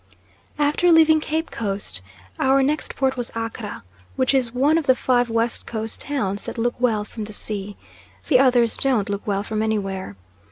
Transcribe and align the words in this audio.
After 0.57 0.91
leaving 0.91 1.19
Cape 1.19 1.51
Coast 1.51 2.01
our 2.39 2.63
next 2.63 2.95
port 2.95 3.15
was 3.15 3.31
Accra 3.35 3.83
which 4.15 4.33
is 4.33 4.51
one 4.51 4.79
of 4.79 4.87
the 4.87 4.95
five 4.95 5.29
West 5.29 5.67
Coast 5.67 5.99
towns 6.01 6.45
that 6.45 6.57
look 6.57 6.73
well 6.79 7.03
from 7.05 7.25
the 7.25 7.33
sea. 7.33 7.77
The 8.27 8.39
others 8.39 8.75
don't 8.77 9.09
look 9.09 9.27
well 9.27 9.43
from 9.43 9.61
anywhere. 9.61 10.15